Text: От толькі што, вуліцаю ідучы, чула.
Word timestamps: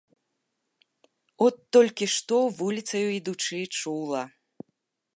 От 1.47 1.55
толькі 1.77 2.05
што, 2.15 2.35
вуліцаю 2.63 3.05
ідучы, 3.21 3.63
чула. 3.81 4.21